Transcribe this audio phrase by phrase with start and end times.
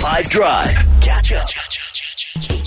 [0.00, 0.74] 5 Drive.
[1.02, 1.46] Catch up.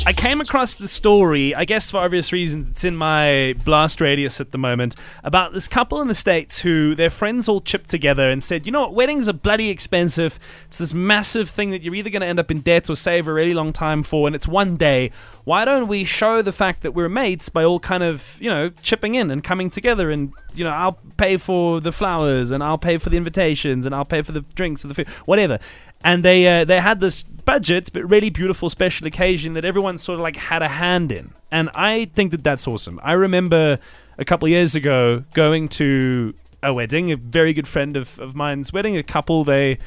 [0.05, 4.40] I came across the story, I guess for obvious reasons, it's in my blast radius
[4.40, 8.29] at the moment, about this couple in the States who their friends all chipped together
[8.29, 10.38] and said, you know what, weddings are bloody expensive.
[10.67, 13.27] It's this massive thing that you're either going to end up in debt or save
[13.27, 15.09] a really long time for, and it's one day.
[15.45, 18.70] Why don't we show the fact that we're mates by all kind of, you know,
[18.81, 22.77] chipping in and coming together and, you know, I'll pay for the flowers and I'll
[22.77, 25.59] pay for the invitations and I'll pay for the drinks and the food, whatever
[26.04, 30.20] and they uh, they had this budget but really beautiful special occasion that everyone sort
[30.20, 31.34] of like had a hand in.
[31.52, 32.99] And i think that that's awesome.
[33.03, 33.80] I remember
[34.17, 38.71] a couple years ago going to a wedding a very good friend of, of mine's
[38.71, 39.77] wedding a couple they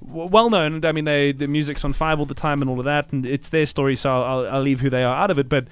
[0.00, 2.84] well known i mean they the music's on five all the time and all of
[2.84, 5.48] that and it's their story so I'll, I'll leave who they are out of it.
[5.48, 5.66] But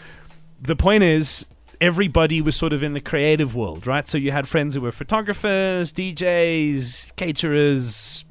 [0.61, 1.47] the point is
[1.81, 4.09] everybody was sort of in the creative world right?
[4.09, 8.25] So you had friends who were photographers djs caterers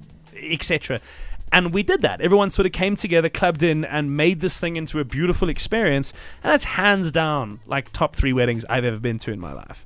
[0.43, 0.99] etc
[1.51, 2.21] and we did that.
[2.21, 6.13] Everyone sort of came together, clubbed in, and made this thing into a beautiful experience.
[6.43, 9.85] And that's hands down like top three weddings I've ever been to in my life.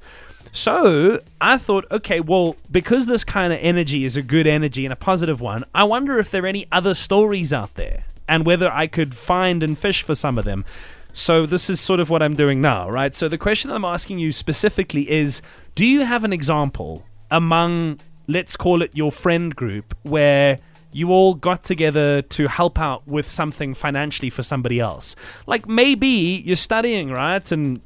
[0.52, 4.92] So I thought, okay, well, because this kind of energy is a good energy and
[4.92, 8.70] a positive one, I wonder if there are any other stories out there and whether
[8.70, 10.66] I could find and fish for some of them.
[11.14, 13.14] So this is sort of what I'm doing now, right?
[13.14, 15.42] So the question that I'm asking you specifically is
[15.75, 20.59] do you have an example among, let's call it your friend group, where
[20.92, 25.16] you all got together to help out with something financially for somebody else.
[25.47, 27.50] Like maybe you're studying, right?
[27.52, 27.81] And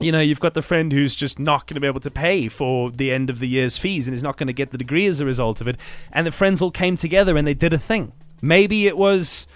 [0.00, 2.48] you know, you've got the friend who's just not going to be able to pay
[2.48, 5.06] for the end of the year's fees and is not going to get the degree
[5.06, 5.76] as a result of it.
[6.12, 8.12] And the friends all came together and they did a thing.
[8.42, 9.46] Maybe it was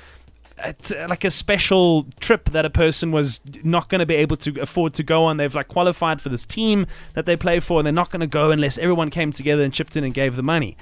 [1.08, 4.94] like a special trip that a person was not going to be able to afford
[4.94, 5.36] to go on.
[5.36, 8.26] They've like qualified for this team that they play for, and they're not going to
[8.26, 10.76] go unless everyone came together and chipped in and gave the money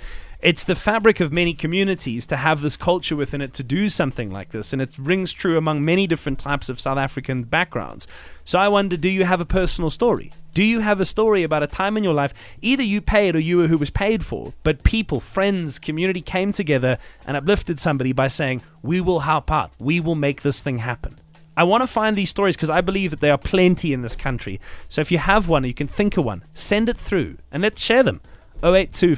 [0.47, 4.31] it's the fabric of many communities to have this culture within it to do something
[4.31, 8.07] like this, and it rings true among many different types of South African backgrounds.
[8.45, 10.33] So I wonder, do you have a personal story?
[10.55, 13.41] Do you have a story about a time in your life, either you paid or
[13.41, 18.13] you were who was paid for, but people, friends, community came together and uplifted somebody
[18.13, 21.19] by saying, We will help out, we will make this thing happen.
[21.57, 24.15] I want to find these stories because I believe that there are plenty in this
[24.15, 24.61] country.
[24.89, 27.65] So if you have one or you can think of one, send it through and
[27.65, 28.21] let's share them.
[28.63, 29.15] 082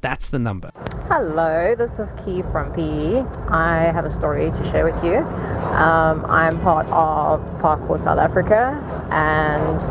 [0.00, 0.70] That's the number.
[1.08, 3.20] Hello, this is Key from PE.
[3.48, 5.18] I have a story to share with you.
[5.76, 9.82] Um, I'm part of Parkour South Africa, and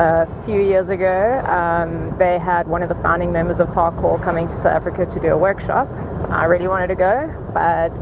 [0.00, 4.46] a few years ago, um, they had one of the founding members of Parkour coming
[4.46, 5.88] to South Africa to do a workshop.
[6.30, 7.94] I really wanted to go, but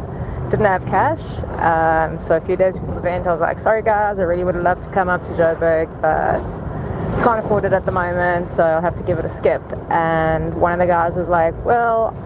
[0.50, 1.42] didn't have cash.
[1.60, 4.44] Um, so a few days before the event, I was like, sorry guys, I really
[4.44, 6.44] would have loved to come up to Joburg, but
[7.22, 9.62] can't afford it at the moment, so I'll have to give it a skip.
[9.90, 12.16] And one of the guys was like, Well,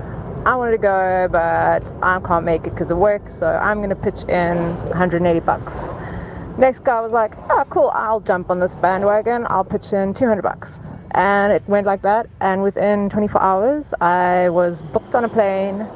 [0.46, 3.90] I wanted to go, but I can't make it because of work, so I'm going
[3.90, 4.56] to pitch in
[4.88, 5.94] 180 bucks.
[6.56, 10.40] Next guy was like, Oh, cool, I'll jump on this bandwagon, I'll pitch in 200
[10.40, 10.80] bucks.
[11.10, 15.86] And it went like that, and within 24 hours, I was booked on a plane.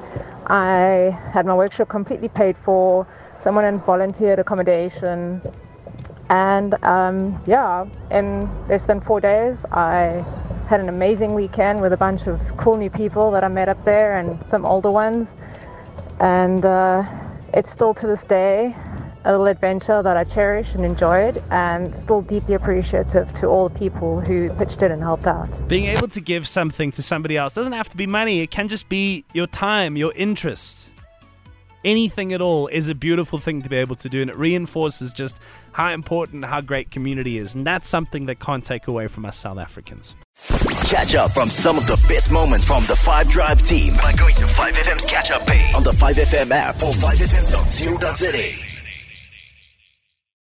[0.46, 3.06] I had my workshop completely paid for.
[3.38, 5.40] Someone volunteered accommodation.
[6.30, 10.24] And um, yeah, in less than four days, I
[10.68, 13.84] had an amazing weekend with a bunch of cool new people that I met up
[13.84, 15.36] there and some older ones.
[16.20, 17.02] And uh,
[17.52, 18.76] it's still to this day
[19.24, 23.78] a little adventure that I cherish and enjoyed, and still deeply appreciative to all the
[23.78, 25.60] people who pitched in and helped out.
[25.68, 28.68] Being able to give something to somebody else doesn't have to be money, it can
[28.68, 30.90] just be your time, your interest
[31.84, 35.12] anything at all is a beautiful thing to be able to do, and it reinforces
[35.12, 35.38] just
[35.72, 37.54] how important, how great community is.
[37.54, 40.14] And that's something that can't take away from us South Africans.
[40.84, 44.34] Catch up from some of the best moments from the 5 Drive team by going
[44.36, 48.69] to 5FM's catch up page on the 5FM app or 5FM.co.za.